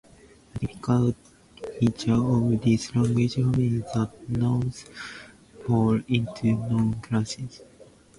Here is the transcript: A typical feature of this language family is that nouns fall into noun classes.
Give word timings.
A 0.55 0.57
typical 0.57 1.13
feature 1.77 2.13
of 2.15 2.59
this 2.61 2.95
language 2.95 3.35
family 3.35 3.67
is 3.67 3.83
that 3.93 4.09
nouns 4.27 4.85
fall 5.67 6.01
into 6.07 6.53
noun 6.55 6.99
classes. 7.01 7.61